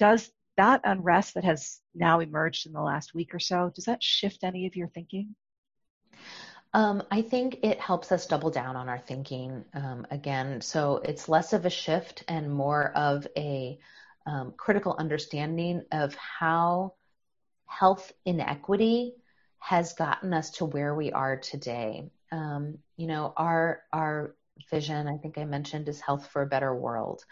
Does 0.00 0.32
that 0.56 0.80
unrest 0.82 1.34
that 1.34 1.44
has 1.44 1.80
now 1.94 2.18
emerged 2.18 2.66
in 2.66 2.72
the 2.72 2.82
last 2.82 3.14
week 3.14 3.32
or 3.32 3.38
so, 3.38 3.70
does 3.76 3.84
that 3.84 4.02
shift 4.02 4.42
any 4.42 4.66
of 4.66 4.74
your 4.74 4.88
thinking? 4.88 5.36
Um, 6.74 7.04
I 7.08 7.22
think 7.22 7.60
it 7.62 7.78
helps 7.78 8.10
us 8.10 8.26
double 8.26 8.50
down 8.50 8.74
on 8.74 8.88
our 8.88 8.98
thinking 8.98 9.64
um, 9.74 10.08
again. 10.10 10.60
So 10.60 10.96
it's 11.04 11.28
less 11.28 11.52
of 11.52 11.64
a 11.64 11.70
shift 11.70 12.24
and 12.26 12.52
more 12.52 12.90
of 12.96 13.28
a 13.36 13.78
um, 14.26 14.54
critical 14.56 14.96
understanding 14.98 15.84
of 15.92 16.16
how 16.16 16.94
health 17.66 18.12
inequity 18.24 19.14
has 19.60 19.92
gotten 19.92 20.34
us 20.34 20.50
to 20.50 20.64
where 20.64 20.92
we 20.96 21.12
are 21.12 21.36
today. 21.36 22.10
Um, 22.32 22.78
you 22.96 23.06
know, 23.06 23.32
our 23.36 23.82
our 23.92 24.34
vision, 24.68 25.06
I 25.06 25.18
think 25.18 25.38
I 25.38 25.44
mentioned, 25.44 25.88
is 25.88 26.00
health 26.00 26.26
for 26.26 26.42
a 26.42 26.46
better 26.46 26.74
world. 26.74 27.24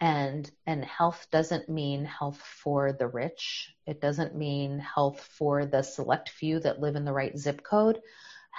And 0.00 0.48
and 0.64 0.84
health 0.84 1.26
doesn't 1.32 1.68
mean 1.68 2.04
health 2.04 2.38
for 2.38 2.92
the 2.92 3.08
rich. 3.08 3.74
It 3.84 4.00
doesn't 4.00 4.36
mean 4.36 4.78
health 4.78 5.20
for 5.38 5.66
the 5.66 5.82
select 5.82 6.28
few 6.28 6.60
that 6.60 6.80
live 6.80 6.94
in 6.94 7.04
the 7.04 7.12
right 7.12 7.36
zip 7.36 7.64
code 7.64 8.00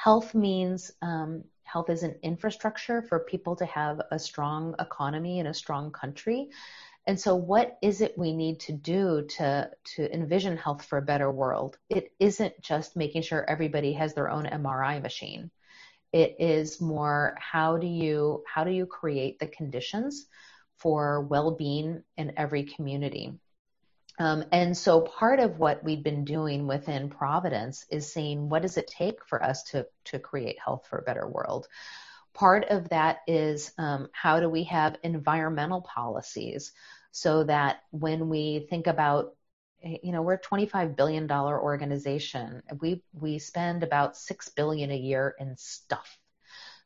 Health 0.04 0.36
means 0.36 0.92
um, 1.02 1.44
health 1.64 1.90
is 1.90 2.04
an 2.04 2.20
infrastructure 2.22 3.02
for 3.02 3.22
people 3.22 3.56
to 3.56 3.66
have 3.66 4.00
a 4.12 4.20
strong 4.20 4.76
economy 4.78 5.40
and 5.40 5.48
a 5.48 5.56
strong 5.56 5.92
country. 5.92 6.50
And 7.08 7.20
so, 7.20 7.36
what 7.36 7.80
is 7.82 8.02
it 8.02 8.16
we 8.16 8.32
need 8.32 8.60
to 8.60 8.74
do 8.74 9.26
to 9.38 9.72
to 9.96 10.14
envision 10.14 10.56
health 10.56 10.86
for 10.86 11.00
a 11.00 11.02
better 11.02 11.32
world? 11.32 11.80
It 11.90 12.12
isn't 12.20 12.62
just 12.62 12.96
making 12.96 13.24
sure 13.24 13.50
everybody 13.50 13.92
has 13.94 14.14
their 14.14 14.30
own 14.30 14.46
MRI 14.46 15.02
machine. 15.02 15.50
It 16.14 16.36
is 16.38 16.80
more 16.80 17.36
how 17.40 17.78
do 17.78 17.88
you 17.88 18.44
how 18.46 18.64
do 18.64 18.72
you 18.72 18.86
create 18.86 19.40
the 19.40 19.48
conditions 19.48 20.28
for 20.78 21.22
well-being 21.22 22.04
in 22.18 22.34
every 22.38 22.66
community? 22.66 23.40
Um, 24.20 24.46
and 24.52 24.76
so 24.76 25.02
part 25.02 25.40
of 25.40 25.60
what 25.60 25.84
we've 25.84 26.04
been 26.04 26.26
doing 26.26 26.66
within 26.66 27.10
Providence 27.10 27.86
is 27.92 28.12
saying, 28.12 28.50
what 28.50 28.64
does 28.64 28.78
it 28.78 28.88
take 28.88 29.24
for 29.26 29.44
us 29.44 29.64
to, 29.64 29.88
to 30.06 30.20
create 30.20 30.58
health 30.60 30.88
for 30.90 30.98
a 30.98 31.04
better 31.04 31.28
world? 31.28 31.68
Part 32.34 32.66
of 32.70 32.90
that 32.90 33.20
is 33.28 33.72
um, 33.78 34.10
how 34.12 34.40
do 34.40 34.50
we 34.50 34.64
have 34.66 34.98
environmental 35.04 35.82
policies 35.82 36.72
so 37.12 37.44
that 37.44 37.78
when 37.92 38.30
we 38.30 38.68
think 38.70 38.88
about 38.88 39.34
you 39.84 40.12
know 40.12 40.22
we're 40.22 40.34
a 40.34 40.42
25 40.42 40.96
billion 40.96 41.28
dollar 41.28 41.60
organization 41.62 42.62
we 42.80 43.02
we 43.14 43.38
spend 43.38 43.84
about 43.84 44.18
6 44.18 44.50
billion 44.50 44.92
a 44.92 44.98
year 44.98 45.36
in 45.40 45.56
stuff 45.56 46.20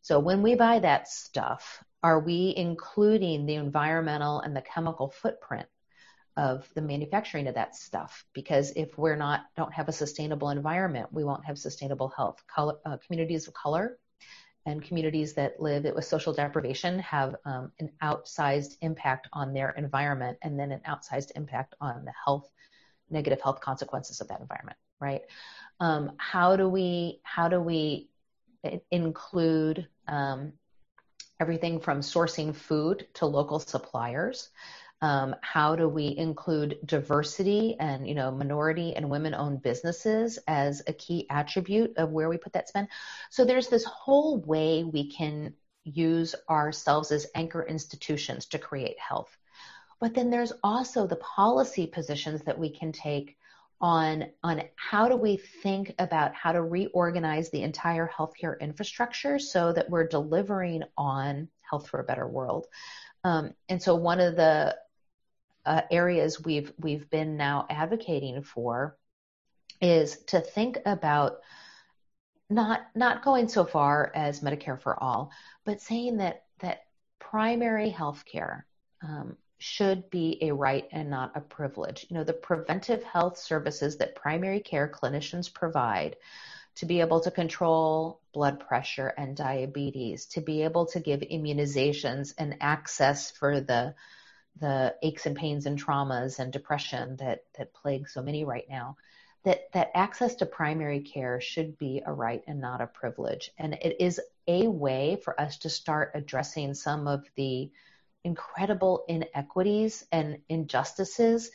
so 0.02 0.20
when 0.20 0.42
we 0.42 0.56
buy 0.56 0.80
that 0.80 1.08
stuff 1.08 1.84
are 2.04 2.20
we 2.20 2.54
including 2.56 3.46
the 3.46 3.56
environmental 3.56 4.42
and 4.42 4.56
the 4.56 4.62
chemical 4.62 5.10
footprint 5.10 5.68
of 6.38 6.68
the 6.76 6.82
manufacturing 6.82 7.48
of 7.48 7.56
that 7.56 7.76
stuff 7.76 8.26
because 8.34 8.72
if 8.72 8.98
we're 8.98 9.16
not 9.16 9.42
don't 9.58 9.74
have 9.74 9.90
a 9.90 9.92
sustainable 9.92 10.50
environment 10.50 11.08
we 11.12 11.24
won't 11.24 11.46
have 11.46 11.58
sustainable 11.58 12.10
health. 12.10 12.42
Color, 12.48 12.76
uh, 12.86 12.98
communities 13.06 13.48
of 13.48 13.54
color 13.54 13.98
and 14.66 14.84
communities 14.84 15.34
that 15.34 15.60
live 15.60 15.84
with 15.84 16.06
social 16.06 16.34
deprivation 16.34 17.00
have 17.00 17.36
um, 17.46 17.72
an 17.80 17.90
outsized 18.02 18.78
impact 18.82 19.28
on 19.34 19.54
their 19.54 19.72
environment 19.72 20.38
and 20.42 20.60
then 20.60 20.72
an 20.72 20.82
outsized 20.88 21.32
impact 21.36 21.76
on 21.82 22.06
the 22.06 22.14
health 22.26 22.50
negative 23.10 23.42
health 23.42 23.60
consequences 23.60 24.22
of 24.22 24.28
that 24.28 24.40
environment 24.40 24.78
right? 25.02 25.24
Um, 25.82 26.14
how 26.18 26.56
do 26.56 26.70
we 26.70 27.20
how 27.24 27.50
do 27.50 27.60
we 27.60 28.08
include 28.92 29.88
um, 30.08 30.54
everything 31.40 31.80
from 31.80 32.00
sourcing 32.00 32.56
food 32.56 33.08
to 33.16 33.26
local 33.26 33.60
suppliers 33.60 34.50
um, 35.02 35.36
how 35.42 35.76
do 35.76 35.90
we 35.90 36.16
include 36.16 36.78
diversity 36.86 37.76
and 37.80 38.08
you 38.08 38.14
know 38.14 38.32
minority 38.32 38.96
and 38.96 39.10
women-owned 39.10 39.62
businesses 39.62 40.38
as 40.48 40.82
a 40.88 40.94
key 40.94 41.26
attribute 41.30 41.98
of 41.98 42.12
where 42.12 42.30
we 42.30 42.38
put 42.38 42.54
that 42.54 42.70
spend? 42.70 42.88
So 43.30 43.46
there's 43.46 43.68
this 43.68 43.86
whole 43.86 44.40
way 44.40 44.84
we 44.84 45.10
can 45.10 45.54
use 45.84 46.36
ourselves 46.50 47.12
as 47.12 47.28
anchor 47.34 47.64
institutions 47.64 48.46
to 48.48 48.60
create 48.60 49.00
health. 49.00 49.36
But 50.00 50.14
then 50.14 50.30
there's 50.30 50.54
also 50.64 51.08
the 51.08 51.16
policy 51.16 51.88
positions 51.88 52.44
that 52.44 52.58
we 52.58 52.70
can 52.70 52.92
take 52.92 53.38
on 53.80 54.26
on 54.44 54.62
how 54.76 55.08
do 55.08 55.16
we 55.16 55.38
think 55.38 55.94
about 55.98 56.36
how 56.36 56.52
to 56.52 56.62
reorganize 56.62 57.50
the 57.50 57.64
entire 57.64 58.08
healthcare 58.08 58.60
infrastructure 58.60 59.40
so 59.40 59.74
that 59.74 59.90
we're 59.90 60.08
delivering 60.08 60.84
on 60.98 61.48
health 61.68 61.90
for 61.90 62.00
a 62.00 62.04
better 62.04 62.28
world. 62.28 62.68
Um, 63.24 63.54
and 63.70 63.82
so 63.82 63.96
one 63.96 64.20
of 64.20 64.36
the 64.36 64.76
uh, 65.66 65.82
areas 65.92 66.44
we've 66.44 66.74
we've 66.78 67.10
been 67.10 67.38
now 67.38 67.66
advocating 67.70 68.42
for 68.44 68.98
is 69.82 70.18
to 70.28 70.42
think 70.42 70.78
about 70.86 71.40
not 72.50 72.82
not 72.96 73.24
going 73.24 73.48
so 73.48 73.64
far 73.64 74.12
as 74.14 74.42
Medicare 74.42 74.80
for 74.80 75.02
all, 75.02 75.32
but 75.66 75.82
saying 75.82 76.18
that 76.18 76.44
that 76.60 76.84
primary 77.20 77.90
health 77.90 78.24
care 78.26 78.66
um, 79.04 79.38
should 79.58 80.10
be 80.10 80.38
a 80.42 80.52
right 80.52 80.88
and 80.92 81.10
not 81.10 81.32
a 81.36 81.42
privilege. 81.42 82.06
You 82.10 82.18
know, 82.18 82.24
the 82.24 82.34
preventive 82.34 83.04
health 83.04 83.38
services 83.38 83.98
that 83.98 84.16
primary 84.16 84.60
care 84.60 84.92
clinicians 84.94 85.54
provide 85.54 86.18
to 86.76 86.86
be 86.86 87.02
able 87.02 87.20
to 87.22 87.32
control 87.32 88.22
blood 88.34 88.60
pressure 88.60 89.14
and 89.18 89.36
diabetes, 89.36 90.26
to 90.28 90.42
be 90.42 90.64
able 90.64 90.86
to 90.88 91.00
give 91.00 91.20
immunizations 91.20 92.34
and 92.38 92.58
access 92.62 93.32
for 93.32 93.62
the 93.62 93.94
the 94.62 94.96
aches 95.02 95.26
and 95.26 95.36
pains 95.36 95.66
and 95.66 95.84
traumas 95.84 96.40
and 96.40 96.54
depression 96.54 97.18
that 97.18 97.44
that 97.58 97.74
plague 97.74 98.08
so 98.08 98.22
many 98.22 98.46
right 98.46 98.68
now 98.70 98.96
that 99.44 99.72
that 99.74 99.92
access 99.96 100.36
to 100.36 100.46
primary 100.46 101.02
care 101.02 101.42
should 101.42 101.78
be 101.78 102.02
a 102.06 102.14
right 102.14 102.44
and 102.48 102.62
not 102.62 102.80
a 102.80 102.88
privilege 102.88 103.52
and 103.58 103.74
it 103.74 103.98
is 104.00 104.22
a 104.48 104.68
way 104.68 105.20
for 105.24 105.40
us 105.42 105.58
to 105.58 105.70
start 105.70 106.12
addressing 106.14 106.74
some 106.74 107.08
of 107.08 107.26
the 107.36 107.70
incredible 108.24 109.04
inequities 109.08 110.06
and 110.12 110.38
injustices 110.48 111.52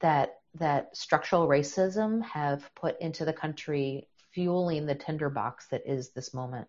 that 0.00 0.40
that 0.54 0.96
structural 0.96 1.46
racism 1.46 2.22
have 2.24 2.68
put 2.74 3.00
into 3.00 3.24
the 3.24 3.32
country 3.32 4.08
fueling 4.32 4.84
the 4.84 4.94
tinderbox 4.94 5.68
that 5.68 5.82
is 5.86 6.10
this 6.10 6.34
moment 6.34 6.66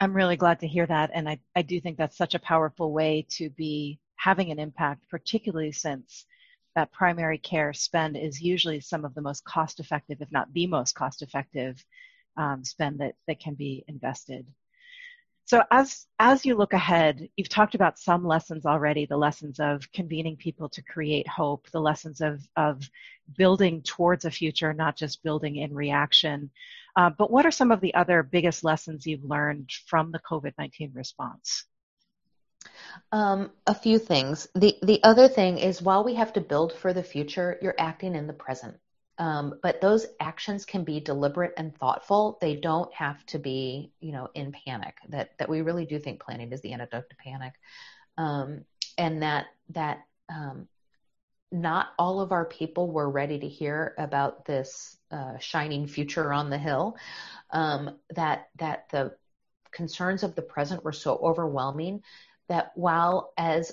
I'm 0.00 0.14
really 0.14 0.36
glad 0.36 0.60
to 0.60 0.66
hear 0.66 0.86
that. 0.86 1.10
And 1.12 1.28
I, 1.28 1.40
I 1.54 1.60
do 1.60 1.78
think 1.78 1.98
that's 1.98 2.16
such 2.16 2.34
a 2.34 2.38
powerful 2.38 2.90
way 2.90 3.26
to 3.32 3.50
be 3.50 4.00
having 4.20 4.50
an 4.50 4.58
impact, 4.58 5.08
particularly 5.08 5.72
since 5.72 6.26
that 6.76 6.92
primary 6.92 7.38
care 7.38 7.72
spend 7.72 8.16
is 8.16 8.40
usually 8.40 8.78
some 8.78 9.04
of 9.04 9.14
the 9.14 9.22
most 9.22 9.42
cost 9.44 9.80
effective, 9.80 10.18
if 10.20 10.30
not 10.30 10.52
the 10.52 10.66
most 10.66 10.94
cost 10.94 11.22
effective 11.22 11.82
um, 12.36 12.62
spend 12.62 12.98
that, 13.00 13.14
that 13.26 13.40
can 13.40 13.54
be 13.54 13.82
invested. 13.88 14.46
So 15.46 15.64
as, 15.70 16.06
as 16.18 16.44
you 16.44 16.54
look 16.54 16.74
ahead, 16.74 17.28
you've 17.36 17.48
talked 17.48 17.74
about 17.74 17.98
some 17.98 18.24
lessons 18.24 18.66
already, 18.66 19.06
the 19.06 19.16
lessons 19.16 19.58
of 19.58 19.90
convening 19.92 20.36
people 20.36 20.68
to 20.68 20.82
create 20.82 21.26
hope, 21.26 21.68
the 21.70 21.80
lessons 21.80 22.20
of, 22.20 22.46
of 22.56 22.88
building 23.38 23.82
towards 23.82 24.26
a 24.26 24.30
future, 24.30 24.72
not 24.74 24.96
just 24.96 25.22
building 25.22 25.56
in 25.56 25.74
reaction. 25.74 26.50
Uh, 26.94 27.10
but 27.10 27.30
what 27.30 27.46
are 27.46 27.50
some 27.50 27.72
of 27.72 27.80
the 27.80 27.94
other 27.94 28.22
biggest 28.22 28.64
lessons 28.64 29.06
you've 29.06 29.24
learned 29.24 29.70
from 29.86 30.12
the 30.12 30.20
COVID-19 30.20 30.94
response? 30.94 31.64
Um, 33.12 33.50
a 33.66 33.74
few 33.74 33.98
things. 33.98 34.48
The 34.54 34.76
the 34.82 35.02
other 35.02 35.28
thing 35.28 35.58
is 35.58 35.82
while 35.82 36.04
we 36.04 36.14
have 36.14 36.32
to 36.34 36.40
build 36.40 36.72
for 36.72 36.92
the 36.92 37.02
future, 37.02 37.58
you're 37.60 37.74
acting 37.78 38.14
in 38.14 38.26
the 38.26 38.32
present. 38.32 38.76
Um, 39.18 39.58
but 39.62 39.80
those 39.80 40.06
actions 40.18 40.64
can 40.64 40.84
be 40.84 41.00
deliberate 41.00 41.52
and 41.58 41.76
thoughtful. 41.76 42.38
They 42.40 42.56
don't 42.56 42.92
have 42.94 43.24
to 43.26 43.38
be, 43.38 43.92
you 44.00 44.12
know, 44.12 44.28
in 44.34 44.52
panic. 44.52 44.96
That 45.08 45.36
that 45.38 45.48
we 45.48 45.60
really 45.60 45.86
do 45.86 45.98
think 45.98 46.22
planning 46.22 46.52
is 46.52 46.60
the 46.62 46.72
antidote 46.72 47.10
to 47.10 47.16
panic, 47.16 47.54
um, 48.16 48.64
and 48.96 49.22
that 49.22 49.46
that 49.70 50.04
um, 50.28 50.68
not 51.52 51.88
all 51.98 52.20
of 52.20 52.32
our 52.32 52.44
people 52.44 52.90
were 52.90 53.10
ready 53.10 53.40
to 53.40 53.48
hear 53.48 53.94
about 53.98 54.44
this 54.44 54.96
uh, 55.10 55.38
shining 55.38 55.86
future 55.86 56.32
on 56.32 56.48
the 56.48 56.58
hill. 56.58 56.96
Um, 57.50 57.98
that 58.10 58.48
that 58.56 58.88
the 58.90 59.16
concerns 59.72 60.22
of 60.22 60.34
the 60.34 60.42
present 60.42 60.84
were 60.84 60.92
so 60.92 61.16
overwhelming 61.16 62.02
that 62.50 62.72
while 62.74 63.32
as 63.38 63.72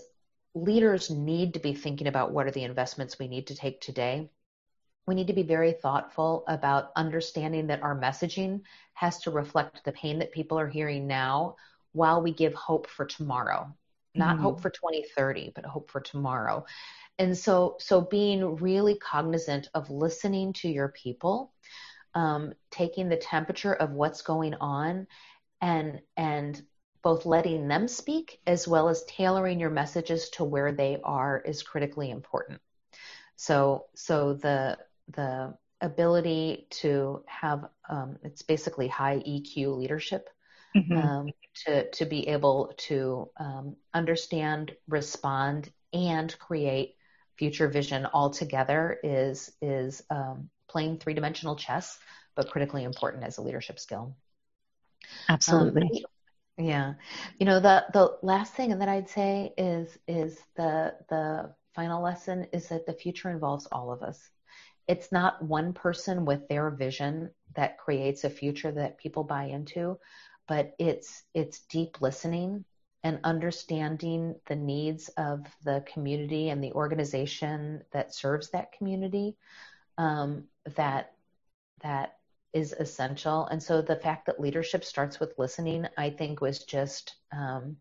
leaders 0.53 1.09
need 1.09 1.55
to 1.55 1.59
be 1.59 1.73
thinking 1.73 2.07
about 2.07 2.31
what 2.31 2.47
are 2.47 2.51
the 2.51 2.63
investments 2.63 3.19
we 3.19 3.27
need 3.27 3.47
to 3.47 3.55
take 3.55 3.81
today, 3.81 4.29
we 5.07 5.15
need 5.15 5.27
to 5.27 5.33
be 5.33 5.43
very 5.43 5.71
thoughtful 5.71 6.43
about 6.47 6.91
understanding 6.95 7.67
that 7.67 7.81
our 7.81 7.99
messaging 7.99 8.61
has 8.93 9.19
to 9.19 9.31
reflect 9.31 9.83
the 9.83 9.91
pain 9.91 10.19
that 10.19 10.31
people 10.31 10.59
are 10.59 10.67
hearing 10.67 11.07
now 11.07 11.55
while 11.93 12.21
we 12.21 12.31
give 12.31 12.53
hope 12.53 12.87
for 12.87 13.05
tomorrow. 13.05 13.73
Not 14.13 14.35
mm-hmm. 14.35 14.43
hope 14.43 14.61
for 14.61 14.69
2030, 14.69 15.53
but 15.55 15.65
hope 15.65 15.89
for 15.89 15.99
tomorrow. 15.99 16.65
And 17.17 17.35
so, 17.35 17.77
so 17.79 18.01
being 18.01 18.57
really 18.57 18.95
cognizant 18.95 19.69
of 19.73 19.89
listening 19.89 20.53
to 20.53 20.69
your 20.69 20.89
people, 20.89 21.51
um, 22.13 22.53
taking 22.69 23.09
the 23.09 23.17
temperature 23.17 23.73
of 23.73 23.91
what's 23.91 24.21
going 24.21 24.53
on, 24.55 25.07
and 25.61 26.01
and 26.15 26.61
both 27.01 27.25
letting 27.25 27.67
them 27.67 27.87
speak 27.87 28.39
as 28.47 28.67
well 28.67 28.89
as 28.89 29.03
tailoring 29.05 29.59
your 29.59 29.69
messages 29.69 30.29
to 30.31 30.43
where 30.43 30.71
they 30.71 30.99
are 31.03 31.39
is 31.39 31.63
critically 31.63 32.09
important. 32.09 32.61
So, 33.35 33.85
so 33.95 34.33
the 34.33 34.77
the 35.09 35.55
ability 35.79 36.67
to 36.69 37.23
have 37.27 37.65
um, 37.89 38.17
it's 38.23 38.41
basically 38.41 38.87
high 38.87 39.19
EQ 39.19 39.77
leadership 39.77 40.29
mm-hmm. 40.75 40.97
um, 40.97 41.29
to 41.65 41.89
to 41.91 42.05
be 42.05 42.27
able 42.27 42.73
to 42.77 43.29
um, 43.37 43.75
understand, 43.93 44.75
respond, 44.87 45.71
and 45.93 46.37
create 46.39 46.95
future 47.37 47.67
vision 47.67 48.05
all 48.05 48.31
together 48.31 48.99
is 49.03 49.51
is 49.61 50.03
um, 50.09 50.49
playing 50.67 50.97
three 50.97 51.13
dimensional 51.13 51.55
chess, 51.55 51.97
but 52.35 52.49
critically 52.49 52.83
important 52.83 53.23
as 53.23 53.37
a 53.37 53.41
leadership 53.41 53.79
skill. 53.79 54.15
Absolutely. 55.29 56.03
Um, 56.03 56.11
yeah, 56.57 56.93
you 57.39 57.45
know 57.45 57.59
the 57.59 57.85
the 57.93 58.17
last 58.23 58.53
thing 58.53 58.77
that 58.77 58.89
I'd 58.89 59.09
say 59.09 59.53
is 59.57 59.97
is 60.07 60.39
the 60.55 60.95
the 61.09 61.53
final 61.75 62.01
lesson 62.01 62.47
is 62.51 62.69
that 62.69 62.87
the 62.87 62.93
future 62.93 63.29
involves 63.29 63.67
all 63.71 63.91
of 63.91 64.01
us. 64.01 64.19
It's 64.87 65.11
not 65.11 65.43
one 65.43 65.73
person 65.73 66.25
with 66.25 66.47
their 66.47 66.71
vision 66.71 67.29
that 67.55 67.77
creates 67.77 68.23
a 68.23 68.29
future 68.29 68.71
that 68.71 68.97
people 68.97 69.23
buy 69.23 69.45
into, 69.45 69.99
but 70.47 70.73
it's 70.79 71.23
it's 71.33 71.59
deep 71.69 72.01
listening 72.01 72.65
and 73.03 73.19
understanding 73.23 74.35
the 74.47 74.55
needs 74.55 75.09
of 75.09 75.45
the 75.63 75.83
community 75.93 76.49
and 76.49 76.63
the 76.63 76.73
organization 76.73 77.83
that 77.91 78.15
serves 78.15 78.49
that 78.49 78.71
community 78.71 79.37
um, 79.99 80.45
that 80.75 81.13
that 81.83 82.16
is 82.57 82.73
essential. 82.73 83.45
And 83.45 83.61
so 83.61 83.81
the 83.83 83.95
fact 83.95 84.25
that 84.25 84.39
leadership 84.39 84.83
starts 84.83 85.19
with 85.19 85.37
listening, 85.37 85.85
I 85.95 86.09
think, 86.09 86.41
was 86.41 86.63
just 86.63 87.13
um, 87.31 87.77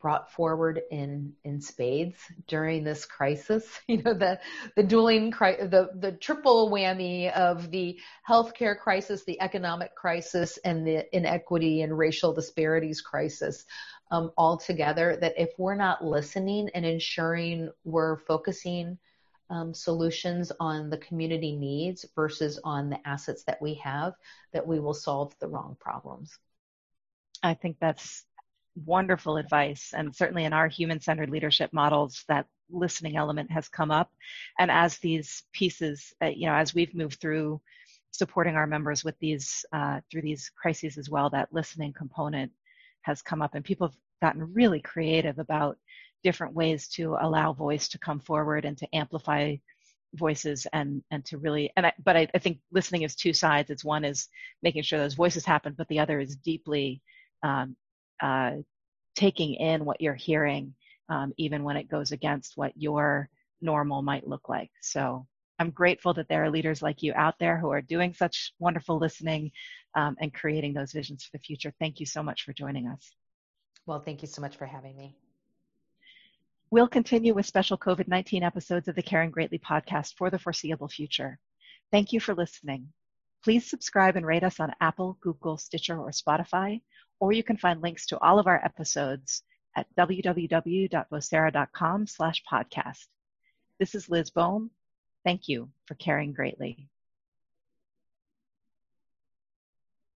brought 0.00 0.30
forward 0.30 0.80
in 0.92 1.32
in 1.42 1.60
spades 1.60 2.18
during 2.46 2.84
this 2.84 3.04
crisis. 3.04 3.64
You 3.88 4.02
know, 4.02 4.14
the 4.14 4.38
the 4.76 4.84
dueling 4.84 5.30
the 5.30 5.90
the 5.98 6.12
triple 6.12 6.70
whammy 6.70 7.32
of 7.32 7.72
the 7.72 7.98
healthcare 8.28 8.78
crisis, 8.78 9.24
the 9.24 9.40
economic 9.40 9.96
crisis, 9.96 10.58
and 10.64 10.86
the 10.86 11.04
inequity 11.16 11.82
and 11.82 11.98
racial 11.98 12.32
disparities 12.32 13.00
crisis. 13.00 13.64
Um, 14.10 14.30
all 14.36 14.58
together, 14.58 15.16
that 15.20 15.34
if 15.38 15.50
we're 15.58 15.74
not 15.74 16.04
listening 16.04 16.68
and 16.74 16.84
ensuring 16.84 17.70
we're 17.84 18.18
focusing 18.18 18.98
um, 19.50 19.74
solutions 19.74 20.50
on 20.60 20.90
the 20.90 20.98
community 20.98 21.56
needs 21.56 22.04
versus 22.14 22.58
on 22.64 22.90
the 22.90 22.98
assets 23.06 23.44
that 23.44 23.60
we 23.60 23.74
have, 23.74 24.14
that 24.52 24.66
we 24.66 24.80
will 24.80 24.94
solve 24.94 25.34
the 25.38 25.48
wrong 25.48 25.76
problems. 25.80 26.38
I 27.42 27.54
think 27.54 27.76
that's 27.80 28.24
wonderful 28.84 29.36
advice. 29.36 29.92
And 29.94 30.14
certainly 30.14 30.44
in 30.44 30.52
our 30.52 30.68
human 30.68 31.00
centered 31.00 31.30
leadership 31.30 31.72
models, 31.72 32.24
that 32.28 32.46
listening 32.70 33.16
element 33.16 33.50
has 33.50 33.68
come 33.68 33.90
up. 33.90 34.10
And 34.58 34.70
as 34.70 34.98
these 34.98 35.44
pieces, 35.52 36.12
uh, 36.22 36.26
you 36.26 36.46
know, 36.46 36.54
as 36.54 36.74
we've 36.74 36.94
moved 36.94 37.20
through 37.20 37.60
supporting 38.10 38.54
our 38.54 38.66
members 38.66 39.04
with 39.04 39.18
these, 39.18 39.64
uh, 39.72 40.00
through 40.10 40.22
these 40.22 40.50
crises 40.56 40.98
as 40.98 41.10
well, 41.10 41.30
that 41.30 41.52
listening 41.52 41.92
component 41.92 42.50
has 43.02 43.22
come 43.22 43.42
up 43.42 43.54
and 43.54 43.64
people 43.64 43.88
have 43.88 43.96
gotten 44.22 44.52
really 44.54 44.80
creative 44.80 45.38
about 45.38 45.76
different 46.24 46.54
ways 46.54 46.88
to 46.88 47.16
allow 47.20 47.52
voice 47.52 47.88
to 47.88 47.98
come 47.98 48.18
forward 48.18 48.64
and 48.64 48.76
to 48.78 48.96
amplify 48.96 49.54
voices 50.14 50.66
and 50.72 51.02
and 51.10 51.24
to 51.24 51.38
really 51.38 51.72
and 51.76 51.86
I, 51.86 51.92
but 52.04 52.16
I, 52.16 52.28
I 52.34 52.38
think 52.38 52.58
listening 52.72 53.02
is 53.02 53.16
two 53.16 53.32
sides 53.32 53.70
it's 53.70 53.84
one 53.84 54.04
is 54.04 54.28
making 54.62 54.84
sure 54.84 54.98
those 54.98 55.14
voices 55.14 55.44
happen 55.44 55.74
but 55.76 55.88
the 55.88 55.98
other 55.98 56.20
is 56.20 56.36
deeply 56.36 57.02
um, 57.42 57.76
uh, 58.22 58.52
taking 59.14 59.54
in 59.54 59.84
what 59.84 60.00
you're 60.00 60.14
hearing, 60.14 60.74
um, 61.08 61.32
even 61.36 61.62
when 61.62 61.76
it 61.76 61.88
goes 61.88 62.12
against 62.12 62.56
what 62.56 62.72
your 62.76 63.28
normal 63.60 64.02
might 64.02 64.26
look 64.26 64.48
like. 64.48 64.70
So 64.80 65.26
I'm 65.58 65.70
grateful 65.70 66.14
that 66.14 66.28
there 66.28 66.42
are 66.44 66.50
leaders 66.50 66.82
like 66.82 67.02
you 67.02 67.12
out 67.14 67.34
there 67.38 67.58
who 67.58 67.70
are 67.70 67.82
doing 67.82 68.12
such 68.12 68.52
wonderful 68.58 68.98
listening 68.98 69.52
um, 69.94 70.16
and 70.20 70.34
creating 70.34 70.74
those 70.74 70.92
visions 70.92 71.24
for 71.24 71.30
the 71.32 71.42
future. 71.42 71.72
Thank 71.78 72.00
you 72.00 72.06
so 72.06 72.22
much 72.22 72.42
for 72.42 72.52
joining 72.52 72.88
us. 72.88 73.12
Well, 73.86 74.00
thank 74.00 74.22
you 74.22 74.28
so 74.28 74.40
much 74.40 74.56
for 74.56 74.66
having 74.66 74.96
me. 74.96 75.16
We'll 76.70 76.88
continue 76.88 77.34
with 77.34 77.46
special 77.46 77.78
COVID 77.78 78.08
19 78.08 78.42
episodes 78.42 78.88
of 78.88 78.96
the 78.96 79.02
Caring 79.02 79.30
Greatly 79.30 79.58
podcast 79.58 80.14
for 80.16 80.30
the 80.30 80.38
foreseeable 80.38 80.88
future. 80.88 81.38
Thank 81.92 82.12
you 82.12 82.20
for 82.20 82.34
listening. 82.34 82.88
Please 83.44 83.68
subscribe 83.68 84.16
and 84.16 84.26
rate 84.26 84.42
us 84.42 84.58
on 84.58 84.74
Apple, 84.80 85.18
Google, 85.20 85.58
Stitcher, 85.58 85.98
or 85.98 86.10
Spotify 86.10 86.80
or 87.20 87.32
you 87.32 87.42
can 87.42 87.56
find 87.56 87.80
links 87.80 88.06
to 88.06 88.18
all 88.18 88.38
of 88.38 88.46
our 88.46 88.62
episodes 88.64 89.42
at 89.76 89.86
www.vocera.com 89.98 92.06
slash 92.06 92.42
podcast. 92.50 93.06
This 93.78 93.94
is 93.94 94.08
Liz 94.08 94.30
Boehm. 94.30 94.70
Thank 95.24 95.48
you 95.48 95.68
for 95.86 95.94
caring 95.94 96.32
greatly. 96.32 96.88